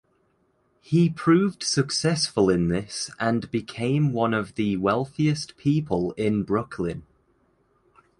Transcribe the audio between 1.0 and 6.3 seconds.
proved successful in this and became one of the wealthiest people